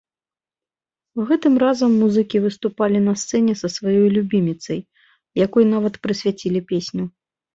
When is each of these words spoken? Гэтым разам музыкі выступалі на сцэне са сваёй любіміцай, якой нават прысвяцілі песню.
Гэтым 1.31 1.53
разам 1.63 1.91
музыкі 2.03 2.37
выступалі 2.45 2.97
на 3.09 3.13
сцэне 3.23 3.53
са 3.61 3.67
сваёй 3.75 4.07
любіміцай, 4.17 4.79
якой 5.45 5.65
нават 5.75 5.93
прысвяцілі 6.07 6.59
песню. 6.73 7.03